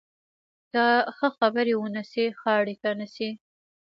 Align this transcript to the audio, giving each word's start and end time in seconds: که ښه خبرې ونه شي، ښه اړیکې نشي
که 0.71 0.83
ښه 1.15 1.27
خبرې 1.37 1.73
ونه 1.77 2.03
شي، 2.11 2.25
ښه 2.39 2.49
اړیکې 2.59 2.91
نشي 2.99 3.29